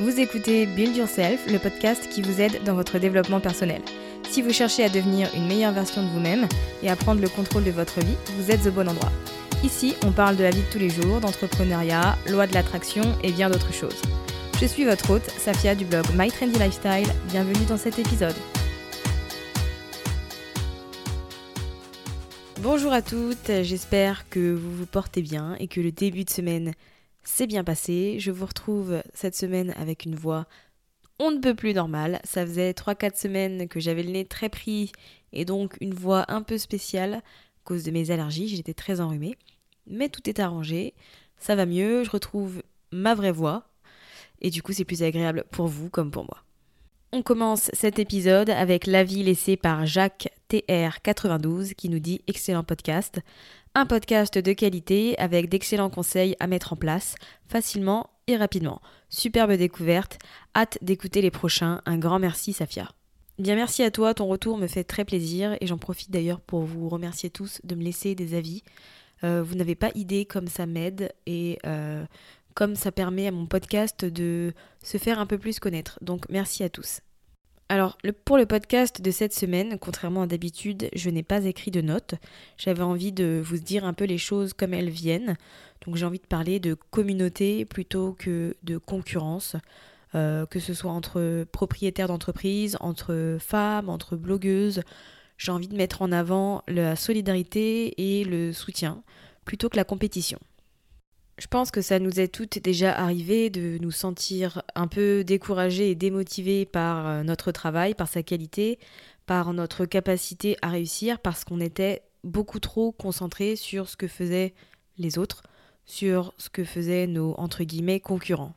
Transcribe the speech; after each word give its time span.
Vous 0.00 0.20
écoutez 0.20 0.64
Build 0.64 0.96
Yourself, 0.96 1.50
le 1.50 1.58
podcast 1.58 2.08
qui 2.08 2.22
vous 2.22 2.40
aide 2.40 2.62
dans 2.62 2.74
votre 2.74 3.00
développement 3.00 3.40
personnel. 3.40 3.82
Si 4.30 4.42
vous 4.42 4.52
cherchez 4.52 4.84
à 4.84 4.88
devenir 4.88 5.28
une 5.34 5.48
meilleure 5.48 5.72
version 5.72 6.04
de 6.04 6.08
vous-même 6.10 6.46
et 6.84 6.88
à 6.88 6.94
prendre 6.94 7.20
le 7.20 7.28
contrôle 7.28 7.64
de 7.64 7.72
votre 7.72 7.98
vie, 7.98 8.14
vous 8.36 8.52
êtes 8.52 8.64
au 8.68 8.70
bon 8.70 8.88
endroit. 8.88 9.10
Ici, 9.64 9.96
on 10.06 10.12
parle 10.12 10.36
de 10.36 10.44
la 10.44 10.50
vie 10.50 10.62
de 10.62 10.70
tous 10.70 10.78
les 10.78 10.88
jours, 10.88 11.18
d'entrepreneuriat, 11.18 12.16
loi 12.30 12.46
de 12.46 12.54
l'attraction 12.54 13.02
et 13.24 13.32
bien 13.32 13.50
d'autres 13.50 13.72
choses. 13.72 14.00
Je 14.60 14.66
suis 14.66 14.84
votre 14.84 15.10
hôte, 15.10 15.28
Safia 15.36 15.74
du 15.74 15.84
blog 15.84 16.04
My 16.14 16.30
Trendy 16.30 16.60
Lifestyle. 16.60 17.12
Bienvenue 17.30 17.66
dans 17.68 17.76
cet 17.76 17.98
épisode. 17.98 18.36
Bonjour 22.60 22.92
à 22.92 23.02
toutes, 23.02 23.50
j'espère 23.62 24.28
que 24.28 24.54
vous 24.54 24.76
vous 24.76 24.86
portez 24.86 25.22
bien 25.22 25.56
et 25.58 25.66
que 25.66 25.80
le 25.80 25.90
début 25.90 26.22
de 26.22 26.30
semaine 26.30 26.72
s'est 27.28 27.46
bien 27.46 27.64
passé. 27.64 28.16
Je 28.18 28.30
vous 28.30 28.46
retrouve 28.46 29.02
cette 29.14 29.36
semaine 29.36 29.74
avec 29.76 30.04
une 30.04 30.14
voix 30.14 30.46
on 31.18 31.32
ne 31.32 31.38
peut 31.38 31.54
plus 31.54 31.74
normale. 31.74 32.20
Ça 32.24 32.46
faisait 32.46 32.72
3-4 32.72 33.16
semaines 33.16 33.68
que 33.68 33.80
j'avais 33.80 34.02
le 34.02 34.10
nez 34.10 34.24
très 34.24 34.48
pris 34.48 34.92
et 35.32 35.44
donc 35.44 35.76
une 35.80 35.94
voix 35.94 36.24
un 36.28 36.42
peu 36.42 36.58
spéciale 36.58 37.14
à 37.14 37.22
cause 37.64 37.82
de 37.82 37.90
mes 37.90 38.10
allergies. 38.10 38.48
J'étais 38.48 38.74
très 38.74 39.00
enrhumée. 39.00 39.36
Mais 39.86 40.08
tout 40.08 40.28
est 40.28 40.38
arrangé, 40.38 40.94
ça 41.38 41.56
va 41.56 41.64
mieux, 41.64 42.04
je 42.04 42.10
retrouve 42.10 42.62
ma 42.92 43.14
vraie 43.14 43.32
voix 43.32 43.70
et 44.42 44.50
du 44.50 44.62
coup 44.62 44.72
c'est 44.72 44.84
plus 44.84 45.02
agréable 45.02 45.44
pour 45.50 45.66
vous 45.66 45.88
comme 45.88 46.10
pour 46.10 46.24
moi. 46.24 46.44
On 47.10 47.22
commence 47.22 47.70
cet 47.72 47.98
épisode 47.98 48.50
avec 48.50 48.86
l'avis 48.86 49.22
laissé 49.22 49.56
par 49.56 49.86
Jacques 49.86 50.28
TR92 50.50 51.72
qui 51.72 51.88
nous 51.88 52.00
dit 52.00 52.20
excellent 52.26 52.64
podcast. 52.64 53.20
Un 53.78 53.86
podcast 53.86 54.36
de 54.36 54.52
qualité 54.54 55.16
avec 55.18 55.48
d'excellents 55.48 55.88
conseils 55.88 56.34
à 56.40 56.48
mettre 56.48 56.72
en 56.72 56.76
place 56.76 57.14
facilement 57.46 58.10
et 58.26 58.36
rapidement. 58.36 58.82
Superbe 59.08 59.52
découverte, 59.52 60.18
hâte 60.56 60.78
d'écouter 60.82 61.22
les 61.22 61.30
prochains. 61.30 61.80
Un 61.86 61.96
grand 61.96 62.18
merci 62.18 62.52
Safia. 62.52 62.90
Bien 63.38 63.54
merci 63.54 63.84
à 63.84 63.92
toi, 63.92 64.14
ton 64.14 64.26
retour 64.26 64.58
me 64.58 64.66
fait 64.66 64.82
très 64.82 65.04
plaisir 65.04 65.56
et 65.60 65.68
j'en 65.68 65.78
profite 65.78 66.10
d'ailleurs 66.10 66.40
pour 66.40 66.64
vous 66.64 66.88
remercier 66.88 67.30
tous 67.30 67.60
de 67.62 67.76
me 67.76 67.84
laisser 67.84 68.16
des 68.16 68.34
avis. 68.34 68.64
Euh, 69.22 69.44
vous 69.44 69.54
n'avez 69.54 69.76
pas 69.76 69.92
idée 69.94 70.24
comme 70.24 70.48
ça 70.48 70.66
m'aide 70.66 71.12
et 71.26 71.60
euh, 71.64 72.04
comme 72.54 72.74
ça 72.74 72.90
permet 72.90 73.28
à 73.28 73.30
mon 73.30 73.46
podcast 73.46 74.04
de 74.04 74.54
se 74.82 74.98
faire 74.98 75.20
un 75.20 75.26
peu 75.26 75.38
plus 75.38 75.60
connaître. 75.60 76.00
Donc 76.02 76.24
merci 76.30 76.64
à 76.64 76.68
tous. 76.68 76.98
Alors, 77.70 77.98
pour 78.24 78.38
le 78.38 78.46
podcast 78.46 79.02
de 79.02 79.10
cette 79.10 79.34
semaine, 79.34 79.78
contrairement 79.78 80.22
à 80.22 80.26
d'habitude, 80.26 80.88
je 80.94 81.10
n'ai 81.10 81.22
pas 81.22 81.44
écrit 81.44 81.70
de 81.70 81.82
notes. 81.82 82.14
J'avais 82.56 82.82
envie 82.82 83.12
de 83.12 83.42
vous 83.44 83.58
dire 83.58 83.84
un 83.84 83.92
peu 83.92 84.04
les 84.04 84.16
choses 84.16 84.54
comme 84.54 84.72
elles 84.72 84.88
viennent. 84.88 85.36
Donc, 85.84 85.96
j'ai 85.96 86.06
envie 86.06 86.18
de 86.18 86.26
parler 86.26 86.60
de 86.60 86.72
communauté 86.72 87.66
plutôt 87.66 88.14
que 88.18 88.56
de 88.62 88.78
concurrence, 88.78 89.54
euh, 90.14 90.46
que 90.46 90.60
ce 90.60 90.72
soit 90.72 90.92
entre 90.92 91.44
propriétaires 91.52 92.08
d'entreprise, 92.08 92.78
entre 92.80 93.36
femmes, 93.38 93.90
entre 93.90 94.16
blogueuses. 94.16 94.80
J'ai 95.36 95.52
envie 95.52 95.68
de 95.68 95.76
mettre 95.76 96.00
en 96.00 96.10
avant 96.10 96.62
la 96.68 96.96
solidarité 96.96 98.20
et 98.20 98.24
le 98.24 98.54
soutien 98.54 99.02
plutôt 99.44 99.68
que 99.68 99.76
la 99.76 99.84
compétition. 99.84 100.38
Je 101.38 101.46
pense 101.46 101.70
que 101.70 101.82
ça 101.82 102.00
nous 102.00 102.18
est 102.18 102.28
toutes 102.28 102.58
déjà 102.58 102.92
arrivé 102.92 103.48
de 103.48 103.78
nous 103.80 103.92
sentir 103.92 104.62
un 104.74 104.88
peu 104.88 105.22
découragés 105.22 105.90
et 105.90 105.94
démotivés 105.94 106.66
par 106.66 107.06
euh, 107.06 107.22
notre 107.22 107.52
travail, 107.52 107.94
par 107.94 108.08
sa 108.08 108.24
qualité, 108.24 108.80
par 109.24 109.52
notre 109.52 109.86
capacité 109.86 110.56
à 110.62 110.68
réussir, 110.68 111.20
parce 111.20 111.44
qu'on 111.44 111.60
était 111.60 112.02
beaucoup 112.24 112.58
trop 112.58 112.90
concentrés 112.90 113.54
sur 113.54 113.88
ce 113.88 113.96
que 113.96 114.08
faisaient 114.08 114.52
les 114.98 115.16
autres, 115.16 115.44
sur 115.86 116.34
ce 116.38 116.50
que 116.50 116.64
faisaient 116.64 117.06
nos 117.06 117.34
entre 117.38 117.62
guillemets 117.62 118.00
concurrents. 118.00 118.54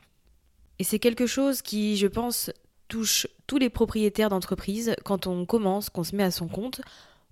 Et 0.80 0.84
c'est 0.84 0.98
quelque 0.98 1.26
chose 1.26 1.62
qui, 1.62 1.96
je 1.96 2.08
pense, 2.08 2.50
touche 2.88 3.28
tous 3.46 3.58
les 3.58 3.70
propriétaires 3.70 4.28
d'entreprise 4.28 4.96
quand 5.04 5.28
on 5.28 5.46
commence, 5.46 5.88
qu'on 5.88 6.02
se 6.02 6.16
met 6.16 6.24
à 6.24 6.32
son 6.32 6.48
compte. 6.48 6.80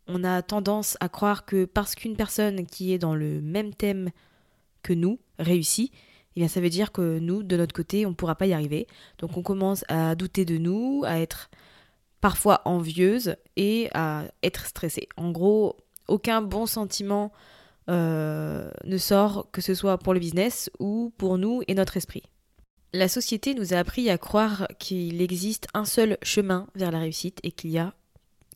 On 0.07 0.23
a 0.23 0.43
tendance 0.43 0.97
à 1.01 1.09
croire 1.09 1.45
que 1.45 1.65
parce 1.65 1.97
qu'une 1.97 2.17
personne 2.17 2.67
qui 2.67 2.93
est 2.93 2.99
dans 2.99 3.17
le 3.17 3.41
même 3.41 3.75
thème 3.75 4.11
que 4.83 4.93
nous 4.93 5.19
réussit, 5.39 5.93
eh 6.37 6.41
bien 6.41 6.49
ça 6.49 6.61
veut 6.61 6.71
dire 6.71 6.93
que 6.93 7.19
nous, 7.19 7.43
de 7.43 7.57
notre 7.57 7.75
côté, 7.75 8.07
on 8.07 8.11
ne 8.11 8.15
pourra 8.15 8.35
pas 8.35 8.47
y 8.47 8.53
arriver. 8.53 8.87
Donc 9.19 9.37
on 9.37 9.43
commence 9.43 9.85
à 9.89 10.15
douter 10.15 10.45
de 10.45 10.59
nous, 10.59 11.03
à 11.07 11.19
être 11.19 11.51
parfois 12.21 12.63
envieuse 12.65 13.37
et 13.57 13.89
à 13.95 14.25
être 14.43 14.67
stressée. 14.67 15.09
En 15.17 15.31
gros, 15.31 15.77
aucun 16.09 16.43
bon 16.43 16.67
sentiment 16.67 17.33
euh, 17.89 18.71
ne 18.85 18.99
sort, 18.99 19.51
que 19.51 19.61
ce 19.61 19.75
soit 19.75 19.99
pour 19.99 20.15
le 20.15 20.21
business 20.21 20.71
ou 20.79 21.13
pour 21.17 21.39
nous 21.39 21.63
et 21.67 21.75
notre 21.75 21.97
esprit. 21.97 22.23
La 22.93 23.09
société 23.09 23.55
nous 23.55 23.73
a 23.73 23.79
appris 23.79 24.11
à 24.11 24.19
croire 24.19 24.67
qu'il 24.79 25.23
existe 25.23 25.69
un 25.75 25.85
seul 25.85 26.19
chemin 26.23 26.67
vers 26.75 26.91
la 26.91 26.99
réussite 26.99 27.39
et 27.43 27.53
qu'il 27.53 27.91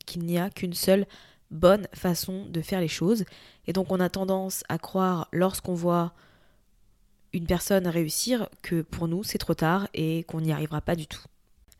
qu'il 0.05 0.23
n'y 0.23 0.37
a 0.37 0.49
qu'une 0.49 0.73
seule 0.73 1.07
bonne 1.51 1.87
façon 1.93 2.45
de 2.45 2.61
faire 2.61 2.81
les 2.81 2.87
choses. 2.87 3.25
Et 3.67 3.73
donc 3.73 3.91
on 3.91 3.99
a 3.99 4.09
tendance 4.09 4.63
à 4.69 4.77
croire 4.77 5.27
lorsqu'on 5.31 5.73
voit 5.73 6.13
une 7.33 7.45
personne 7.45 7.87
réussir 7.87 8.49
que 8.61 8.81
pour 8.81 9.07
nous 9.07 9.23
c'est 9.23 9.37
trop 9.37 9.53
tard 9.53 9.87
et 9.93 10.23
qu'on 10.23 10.41
n'y 10.41 10.51
arrivera 10.51 10.81
pas 10.81 10.95
du 10.95 11.07
tout. 11.07 11.23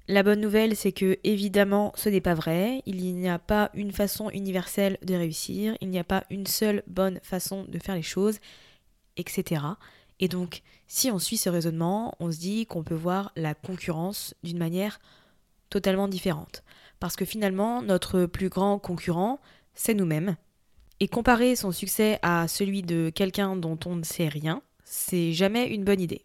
La 0.08 0.22
bonne 0.22 0.42
nouvelle 0.42 0.76
c'est 0.76 0.92
que 0.92 1.18
évidemment 1.24 1.92
ce 1.96 2.10
n'est 2.10 2.22
pas 2.22 2.36
vrai, 2.36 2.84
il 2.86 3.16
n'y 3.16 3.30
a 3.30 3.40
pas 3.40 3.72
une 3.74 3.92
façon 3.92 4.30
universelle 4.30 4.98
de 5.02 5.16
réussir, 5.16 5.76
il 5.82 5.90
n'y 5.90 6.00
a 6.00 6.04
pas 6.04 6.24
une 6.30 6.46
seule 6.46 6.84
bonne 6.88 7.20
façon 7.24 7.66
de 7.68 7.80
faire 7.80 7.96
les 7.96 8.02
choses, 8.02 8.40
etc. 9.18 9.62
Et 10.20 10.28
donc 10.28 10.62
si 10.88 11.10
on 11.10 11.20
suit 11.20 11.38
ce 11.38 11.50
raisonnement, 11.50 12.16
on 12.20 12.32
se 12.32 12.38
dit 12.38 12.66
qu'on 12.68 12.84
peut 12.84 12.94
voir 12.94 13.32
la 13.36 13.56
concurrence 13.56 14.36
d'une 14.44 14.60
manière 14.60 15.00
totalement 15.76 16.08
différente. 16.08 16.64
Parce 17.02 17.18
que 17.18 17.26
finalement, 17.26 17.82
notre 17.82 18.28
plus 18.28 18.48
grand 18.48 18.80
concurrent, 18.80 19.42
c'est 19.74 19.94
nous-mêmes. 19.94 20.38
Et 21.02 21.10
comparer 21.10 21.58
son 21.58 21.74
succès 21.74 22.18
à 22.22 22.48
celui 22.48 22.82
de 22.82 23.12
quelqu'un 23.14 23.58
dont 23.58 23.78
on 23.86 23.98
ne 23.98 24.04
sait 24.04 24.30
rien, 24.30 24.62
c'est 24.86 25.34
jamais 25.34 25.68
une 25.68 25.84
bonne 25.84 26.00
idée. 26.00 26.24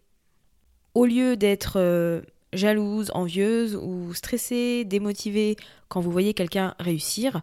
Au 0.95 1.05
lieu 1.05 1.37
d'être 1.37 1.81
euh, 1.81 2.21
jalouse, 2.53 3.11
envieuse 3.13 3.75
ou 3.75 4.15
stressée, 4.15 4.85
démotivée 4.85 5.57
quand 5.89 6.01
vous 6.01 6.13
voyez 6.13 6.33
quelqu'un 6.33 6.77
réussir, 6.79 7.43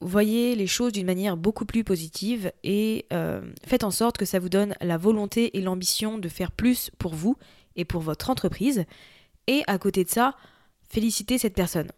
voyez 0.00 0.56
les 0.56 0.66
choses 0.66 0.92
d'une 0.92 1.06
manière 1.06 1.38
beaucoup 1.38 1.64
plus 1.64 1.84
positive 1.84 2.52
et 2.64 3.06
euh, 3.14 3.40
faites 3.66 3.82
en 3.84 3.90
sorte 3.90 4.18
que 4.18 4.26
ça 4.26 4.38
vous 4.38 4.50
donne 4.50 4.74
la 4.82 4.98
volonté 4.98 5.56
et 5.56 5.62
l'ambition 5.62 6.18
de 6.18 6.28
faire 6.28 6.52
plus 6.52 6.90
pour 6.98 7.14
vous 7.14 7.38
et 7.76 7.86
pour 7.86 8.02
votre 8.02 8.28
entreprise. 8.28 8.84
Et 9.46 9.62
à 9.66 9.78
côté 9.78 10.04
de 10.04 10.10
ça, 10.10 10.34
félicitez 10.88 11.38
cette 11.38 11.54
personne. 11.54 11.90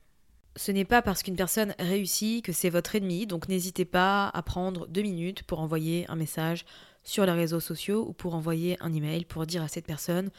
Ce 0.56 0.72
n'est 0.72 0.84
pas 0.84 1.02
parce 1.02 1.22
qu'une 1.22 1.36
personne 1.36 1.74
réussit 1.78 2.44
que 2.44 2.52
c'est 2.52 2.70
votre 2.70 2.94
ennemi, 2.96 3.26
donc 3.26 3.48
n'hésitez 3.48 3.84
pas 3.84 4.28
à 4.28 4.42
prendre 4.42 4.86
deux 4.88 5.02
minutes 5.02 5.44
pour 5.44 5.60
envoyer 5.60 6.04
un 6.08 6.16
message 6.16 6.64
sur 7.04 7.24
les 7.24 7.32
réseaux 7.32 7.60
sociaux 7.60 8.04
ou 8.08 8.12
pour 8.12 8.34
envoyer 8.34 8.76
un 8.80 8.92
email 8.92 9.24
pour 9.24 9.46
dire 9.46 9.62
à 9.62 9.68
cette 9.68 9.86
personne 9.86 10.30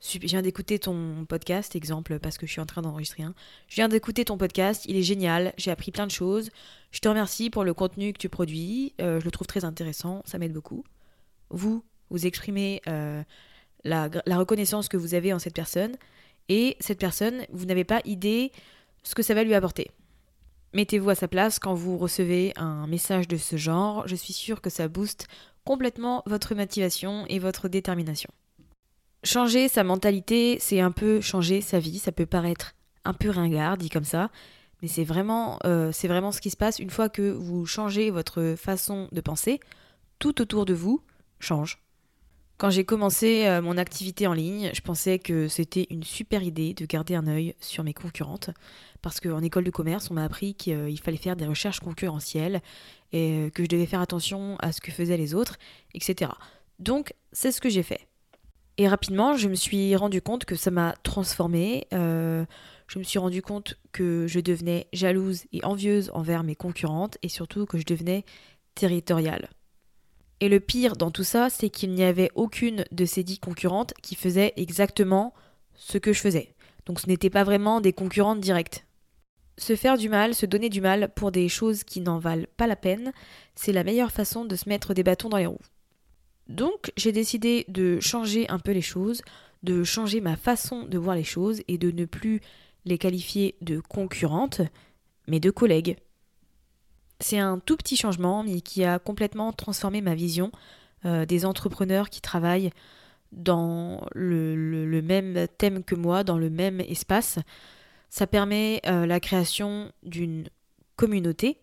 je 0.00 0.18
viens 0.18 0.42
d'écouter 0.42 0.78
ton 0.78 1.24
podcast, 1.24 1.74
exemple, 1.74 2.18
parce 2.18 2.38
que 2.38 2.46
je 2.46 2.52
suis 2.52 2.60
en 2.60 2.66
train 2.66 2.82
d'enregistrer 2.82 3.22
un. 3.22 3.34
Je 3.68 3.76
viens 3.76 3.88
d'écouter 3.88 4.24
ton 4.24 4.36
podcast, 4.36 4.84
il 4.86 4.96
est 4.96 5.02
génial, 5.02 5.52
j'ai 5.56 5.70
appris 5.70 5.90
plein 5.90 6.06
de 6.06 6.12
choses. 6.12 6.50
Je 6.90 7.00
te 7.00 7.08
remercie 7.08 7.50
pour 7.50 7.64
le 7.64 7.74
contenu 7.74 8.12
que 8.12 8.18
tu 8.18 8.28
produis, 8.28 8.94
euh, 9.00 9.20
je 9.20 9.24
le 9.24 9.30
trouve 9.30 9.46
très 9.46 9.64
intéressant, 9.64 10.22
ça 10.26 10.38
m'aide 10.38 10.52
beaucoup. 10.52 10.84
Vous, 11.50 11.82
vous 12.10 12.26
exprimez 12.26 12.82
euh, 12.88 13.22
la, 13.84 14.08
reconnaissance 14.28 14.88
que 14.88 14.96
vous 14.96 15.14
avez 15.14 15.32
en 15.32 15.38
cette 15.38 15.54
personne, 15.54 15.96
et 16.48 16.76
cette 16.80 16.98
personne, 16.98 17.44
vous 17.52 17.66
n'avez 17.66 17.84
pas 17.84 18.00
idée 18.04 18.52
ce 19.02 19.14
que 19.14 19.22
ça 19.22 19.34
va 19.34 19.44
lui 19.44 19.54
apporter. 19.54 19.90
Mettez-vous 20.72 21.10
à 21.10 21.14
sa 21.14 21.28
place 21.28 21.58
quand 21.58 21.74
vous 21.74 21.96
recevez 21.96 22.52
un 22.56 22.86
message 22.86 23.28
de 23.28 23.36
ce 23.36 23.56
genre, 23.56 24.06
je 24.06 24.16
suis 24.16 24.32
sûre 24.32 24.60
que 24.60 24.70
ça 24.70 24.88
booste 24.88 25.26
complètement 25.64 26.22
votre 26.26 26.54
motivation 26.54 27.24
et 27.28 27.38
votre 27.38 27.68
détermination. 27.68 28.30
Changer 29.24 29.68
sa 29.68 29.84
mentalité, 29.84 30.58
c'est 30.60 30.80
un 30.80 30.92
peu 30.92 31.20
changer 31.20 31.60
sa 31.60 31.80
vie. 31.80 31.98
Ça 31.98 32.12
peut 32.12 32.26
paraître 32.26 32.74
un 33.04 33.12
peu 33.12 33.30
ringard 33.30 33.76
dit 33.76 33.88
comme 33.88 34.04
ça, 34.04 34.30
mais 34.82 34.88
c'est 34.88 35.04
vraiment, 35.04 35.58
euh, 35.64 35.90
c'est 35.92 36.08
vraiment 36.08 36.32
ce 36.32 36.40
qui 36.40 36.50
se 36.50 36.56
passe 36.56 36.78
une 36.78 36.90
fois 36.90 37.08
que 37.08 37.32
vous 37.32 37.66
changez 37.66 38.10
votre 38.10 38.54
façon 38.56 39.08
de 39.12 39.20
penser. 39.20 39.60
Tout 40.18 40.40
autour 40.40 40.64
de 40.64 40.74
vous 40.74 41.02
change. 41.40 41.85
Quand 42.58 42.70
j'ai 42.70 42.84
commencé 42.84 43.46
euh, 43.46 43.60
mon 43.60 43.76
activité 43.76 44.26
en 44.26 44.32
ligne, 44.32 44.70
je 44.72 44.80
pensais 44.80 45.18
que 45.18 45.46
c'était 45.46 45.86
une 45.90 46.02
super 46.02 46.42
idée 46.42 46.72
de 46.72 46.86
garder 46.86 47.14
un 47.14 47.26
œil 47.26 47.54
sur 47.60 47.84
mes 47.84 47.92
concurrentes, 47.92 48.48
parce 49.02 49.20
qu'en 49.20 49.42
école 49.42 49.64
de 49.64 49.70
commerce, 49.70 50.10
on 50.10 50.14
m'a 50.14 50.24
appris 50.24 50.54
qu'il 50.54 50.98
fallait 51.00 51.18
faire 51.18 51.36
des 51.36 51.46
recherches 51.46 51.80
concurrentielles 51.80 52.62
et 53.12 53.50
que 53.54 53.62
je 53.62 53.68
devais 53.68 53.84
faire 53.84 54.00
attention 54.00 54.56
à 54.60 54.72
ce 54.72 54.80
que 54.80 54.90
faisaient 54.90 55.18
les 55.18 55.34
autres, 55.34 55.56
etc. 55.92 56.30
Donc, 56.78 57.12
c'est 57.32 57.52
ce 57.52 57.60
que 57.60 57.68
j'ai 57.68 57.82
fait. 57.82 58.08
Et 58.78 58.88
rapidement, 58.88 59.36
je 59.36 59.48
me 59.48 59.54
suis 59.54 59.96
rendu 59.96 60.20
compte 60.20 60.44
que 60.44 60.54
ça 60.54 60.70
m'a 60.70 60.94
transformée. 61.02 61.86
Euh, 61.94 62.44
je 62.88 62.98
me 62.98 63.04
suis 63.04 63.18
rendu 63.18 63.40
compte 63.40 63.78
que 63.92 64.26
je 64.26 64.40
devenais 64.40 64.86
jalouse 64.92 65.44
et 65.52 65.64
envieuse 65.64 66.10
envers 66.12 66.42
mes 66.42 66.54
concurrentes 66.54 67.16
et 67.22 67.28
surtout 67.28 67.64
que 67.64 67.78
je 67.78 67.84
devenais 67.84 68.24
territoriale. 68.74 69.48
Et 70.40 70.48
le 70.48 70.60
pire 70.60 70.96
dans 70.96 71.10
tout 71.10 71.24
ça, 71.24 71.48
c'est 71.48 71.70
qu'il 71.70 71.92
n'y 71.92 72.04
avait 72.04 72.30
aucune 72.34 72.84
de 72.92 73.04
ces 73.04 73.22
dix 73.22 73.38
concurrentes 73.38 73.94
qui 74.02 74.14
faisait 74.14 74.52
exactement 74.56 75.32
ce 75.74 75.98
que 75.98 76.12
je 76.12 76.20
faisais. 76.20 76.54
Donc 76.84 77.00
ce 77.00 77.08
n'était 77.08 77.30
pas 77.30 77.44
vraiment 77.44 77.80
des 77.80 77.92
concurrentes 77.92 78.40
directes. 78.40 78.84
Se 79.58 79.74
faire 79.74 79.96
du 79.96 80.10
mal, 80.10 80.34
se 80.34 80.44
donner 80.44 80.68
du 80.68 80.82
mal 80.82 81.10
pour 81.14 81.32
des 81.32 81.48
choses 81.48 81.82
qui 81.82 82.00
n'en 82.00 82.18
valent 82.18 82.46
pas 82.56 82.66
la 82.66 82.76
peine, 82.76 83.12
c'est 83.54 83.72
la 83.72 83.84
meilleure 83.84 84.12
façon 84.12 84.44
de 84.44 84.54
se 84.54 84.68
mettre 84.68 84.92
des 84.92 85.02
bâtons 85.02 85.30
dans 85.30 85.38
les 85.38 85.46
roues. 85.46 85.58
Donc 86.48 86.92
j'ai 86.96 87.12
décidé 87.12 87.64
de 87.68 87.98
changer 88.00 88.48
un 88.50 88.58
peu 88.58 88.72
les 88.72 88.82
choses, 88.82 89.22
de 89.62 89.82
changer 89.82 90.20
ma 90.20 90.36
façon 90.36 90.84
de 90.84 90.98
voir 90.98 91.16
les 91.16 91.24
choses 91.24 91.62
et 91.68 91.78
de 91.78 91.90
ne 91.90 92.04
plus 92.04 92.40
les 92.84 92.98
qualifier 92.98 93.56
de 93.62 93.80
concurrentes, 93.80 94.60
mais 95.26 95.40
de 95.40 95.50
collègues. 95.50 95.96
C'est 97.20 97.38
un 97.38 97.58
tout 97.58 97.76
petit 97.76 97.96
changement, 97.96 98.42
mais 98.44 98.60
qui 98.60 98.84
a 98.84 98.98
complètement 98.98 99.52
transformé 99.52 100.00
ma 100.00 100.14
vision 100.14 100.50
euh, 101.04 101.24
des 101.26 101.44
entrepreneurs 101.44 102.10
qui 102.10 102.20
travaillent 102.20 102.70
dans 103.32 104.06
le, 104.14 105.00
même 105.02 105.46
thème 105.58 105.82
que 105.82 105.94
moi, 105.94 106.24
dans 106.24 106.38
le 106.38 106.50
même 106.50 106.80
espace. 106.80 107.38
Ça 108.10 108.26
permet 108.26 108.80
euh, 108.86 109.06
la 109.06 109.20
création 109.20 109.92
d'une 110.02 110.48
communauté 110.96 111.58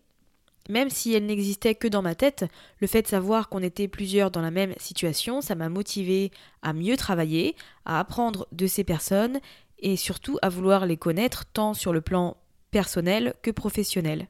même 0.68 0.90
si 0.90 1.12
elle 1.12 1.26
n'existait 1.26 1.74
que 1.74 1.88
dans 1.88 2.02
ma 2.02 2.14
tête, 2.14 2.46
le 2.80 2.86
fait 2.86 3.02
de 3.02 3.08
savoir 3.08 3.48
qu'on 3.48 3.62
était 3.62 3.88
plusieurs 3.88 4.30
dans 4.30 4.40
la 4.40 4.50
même 4.50 4.74
situation, 4.78 5.40
ça 5.40 5.54
m'a 5.54 5.68
motivé 5.68 6.30
à 6.62 6.72
mieux 6.72 6.96
travailler, 6.96 7.54
à 7.84 8.00
apprendre 8.00 8.46
de 8.52 8.66
ces 8.66 8.84
personnes 8.84 9.40
et 9.78 9.96
surtout 9.96 10.38
à 10.40 10.48
vouloir 10.48 10.86
les 10.86 10.96
connaître 10.96 11.44
tant 11.44 11.74
sur 11.74 11.92
le 11.92 12.00
plan 12.00 12.36
personnel 12.70 13.34
que 13.42 13.50
professionnel. 13.50 14.28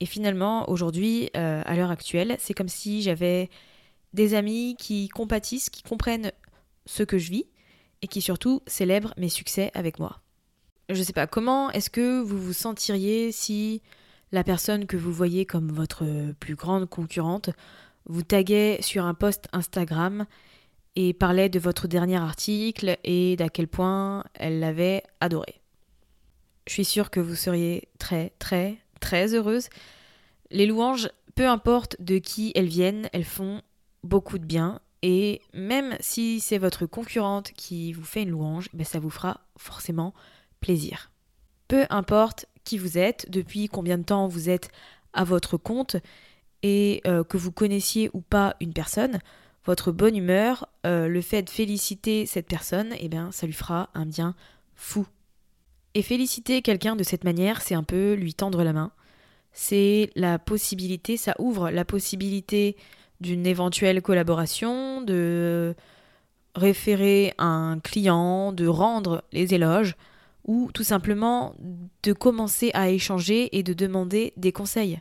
Et 0.00 0.06
finalement, 0.06 0.68
aujourd'hui, 0.68 1.30
euh, 1.36 1.62
à 1.64 1.76
l'heure 1.76 1.90
actuelle, 1.90 2.36
c'est 2.38 2.54
comme 2.54 2.68
si 2.68 3.02
j'avais 3.02 3.48
des 4.12 4.34
amis 4.34 4.76
qui 4.78 5.08
compatissent, 5.08 5.70
qui 5.70 5.82
comprennent 5.82 6.32
ce 6.86 7.02
que 7.02 7.18
je 7.18 7.30
vis 7.30 7.46
et 8.02 8.08
qui 8.08 8.20
surtout 8.20 8.60
célèbrent 8.66 9.14
mes 9.16 9.28
succès 9.28 9.70
avec 9.74 9.98
moi. 9.98 10.20
Je 10.90 11.02
sais 11.02 11.12
pas, 11.12 11.26
comment 11.26 11.70
est-ce 11.70 11.90
que 11.90 12.20
vous 12.20 12.38
vous 12.38 12.52
sentiriez 12.52 13.32
si 13.32 13.82
la 14.32 14.44
personne 14.44 14.86
que 14.86 14.96
vous 14.96 15.12
voyez 15.12 15.46
comme 15.46 15.72
votre 15.72 16.04
plus 16.40 16.56
grande 16.56 16.88
concurrente 16.88 17.50
vous 18.06 18.22
taguait 18.22 18.78
sur 18.82 19.06
un 19.06 19.14
post 19.14 19.46
Instagram 19.52 20.26
et 20.96 21.14
parlait 21.14 21.48
de 21.48 21.58
votre 21.58 21.88
dernier 21.88 22.16
article 22.16 22.98
et 23.04 23.36
d'à 23.36 23.48
quel 23.48 23.68
point 23.68 24.24
elle 24.34 24.60
l'avait 24.60 25.02
adoré? 25.20 25.60
Je 26.66 26.72
suis 26.72 26.84
sûre 26.84 27.10
que 27.10 27.20
vous 27.20 27.34
seriez 27.34 27.88
très 27.98 28.32
très 28.38 28.78
très 29.04 29.34
heureuse. 29.34 29.68
Les 30.50 30.66
louanges, 30.66 31.10
peu 31.34 31.46
importe 31.46 31.96
de 32.00 32.16
qui 32.18 32.52
elles 32.54 32.66
viennent, 32.66 33.08
elles 33.12 33.24
font 33.24 33.60
beaucoup 34.02 34.38
de 34.38 34.46
bien 34.46 34.80
et 35.02 35.42
même 35.52 35.96
si 36.00 36.40
c'est 36.40 36.56
votre 36.56 36.86
concurrente 36.86 37.52
qui 37.52 37.92
vous 37.92 38.04
fait 38.04 38.22
une 38.22 38.30
louange, 38.30 38.70
ben 38.72 38.84
ça 38.84 38.98
vous 38.98 39.10
fera 39.10 39.42
forcément 39.58 40.14
plaisir. 40.60 41.10
Peu 41.68 41.84
importe 41.90 42.46
qui 42.64 42.78
vous 42.78 42.96
êtes, 42.96 43.30
depuis 43.30 43.68
combien 43.68 43.98
de 43.98 44.04
temps 44.04 44.26
vous 44.26 44.48
êtes 44.48 44.70
à 45.12 45.24
votre 45.24 45.58
compte 45.58 45.96
et 46.62 47.02
euh, 47.06 47.22
que 47.22 47.36
vous 47.36 47.52
connaissiez 47.52 48.08
ou 48.14 48.22
pas 48.22 48.56
une 48.60 48.72
personne, 48.72 49.18
votre 49.66 49.92
bonne 49.92 50.16
humeur, 50.16 50.66
euh, 50.86 51.06
le 51.08 51.20
fait 51.20 51.42
de 51.42 51.50
féliciter 51.50 52.24
cette 52.24 52.46
personne, 52.46 52.94
eh 52.98 53.08
bien, 53.08 53.30
ça 53.32 53.46
lui 53.46 53.52
fera 53.52 53.90
un 53.92 54.06
bien 54.06 54.34
fou. 54.74 55.06
Et 55.94 56.02
féliciter 56.02 56.60
quelqu'un 56.60 56.96
de 56.96 57.04
cette 57.04 57.24
manière, 57.24 57.62
c'est 57.62 57.74
un 57.74 57.84
peu 57.84 58.14
lui 58.14 58.34
tendre 58.34 58.64
la 58.64 58.72
main. 58.72 58.90
C'est 59.52 60.10
la 60.16 60.40
possibilité, 60.40 61.16
ça 61.16 61.34
ouvre 61.38 61.70
la 61.70 61.84
possibilité 61.84 62.76
d'une 63.20 63.46
éventuelle 63.46 64.02
collaboration, 64.02 65.02
de 65.02 65.76
référer 66.56 67.34
un 67.38 67.78
client, 67.78 68.52
de 68.52 68.66
rendre 68.66 69.22
les 69.32 69.54
éloges 69.54 69.94
ou 70.44 70.70
tout 70.72 70.84
simplement 70.84 71.54
de 72.02 72.12
commencer 72.12 72.70
à 72.74 72.90
échanger 72.90 73.56
et 73.56 73.62
de 73.62 73.72
demander 73.72 74.32
des 74.36 74.52
conseils. 74.52 75.00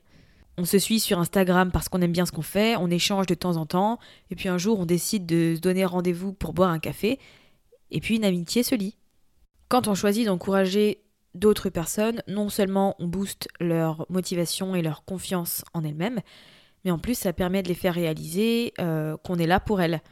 On 0.58 0.66
se 0.66 0.78
suit 0.78 1.00
sur 1.00 1.20
Instagram 1.20 1.72
parce 1.72 1.90
qu'on 1.90 2.02
aime 2.02 2.12
bien 2.12 2.28
ce 2.28 2.32
qu'on 2.32 2.44
fait, 2.44 2.76
on 2.76 2.90
échange 2.90 3.26
de 3.26 3.34
temps 3.34 3.58
en 3.58 3.66
temps, 3.66 4.00
et 4.30 4.36
puis 4.36 4.50
un 4.50 4.60
jour 4.60 4.80
on 4.80 4.86
décide 4.86 5.26
de 5.26 5.54
se 5.56 5.60
donner 5.60 5.84
rendez-vous 5.84 6.32
pour 6.32 6.54
boire 6.54 6.70
un 6.70 6.80
café, 6.80 7.20
et 7.90 8.00
puis 8.00 8.16
une 8.16 8.26
amitié 8.26 8.62
se 8.62 8.76
lie. 8.76 8.96
Quand 9.74 9.88
on 9.88 9.96
choisit 9.96 10.28
d'encourager 10.28 11.02
d'autres 11.34 11.72
personnes, 11.72 12.22
non 12.28 12.50
seulement 12.50 12.96
on 13.00 13.08
booste 13.08 13.48
leur 13.60 14.06
motivation 14.08 14.76
et 14.76 14.84
leur 14.84 15.04
confiance 15.04 15.66
en 15.74 15.84
elles-mêmes, 15.84 16.22
mais 16.86 16.92
en 16.92 17.00
plus 17.00 17.18
ça 17.18 17.34
permet 17.34 17.64
de 17.64 17.70
les 17.70 17.74
faire 17.74 17.96
réaliser 17.96 18.76
euh, 18.80 19.18
qu'on 19.18 19.40
est 19.40 19.48
là 19.48 19.60
pour 19.60 19.82
elles. 19.82 20.04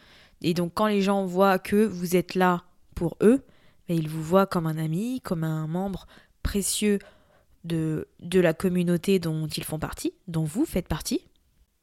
Et 0.41 0.55
donc 0.55 0.71
quand 0.73 0.87
les 0.87 1.03
gens 1.03 1.25
voient 1.25 1.59
que 1.59 1.85
vous 1.85 2.15
êtes 2.15 2.33
là 2.33 2.63
pour 2.95 3.17
eux, 3.21 3.45
mais 3.87 3.95
ils 3.95 4.09
vous 4.09 4.23
voient 4.23 4.47
comme 4.47 4.65
un 4.65 4.79
ami, 4.79 5.21
comme 5.21 5.43
un 5.43 5.67
membre 5.67 6.07
précieux 6.41 6.97
de, 7.63 8.07
de 8.19 8.39
la 8.39 8.55
communauté 8.55 9.19
dont 9.19 9.45
ils 9.45 9.63
font 9.63 9.77
partie, 9.77 10.11
dont 10.27 10.43
vous 10.43 10.65
faites 10.65 10.87
partie. 10.87 11.21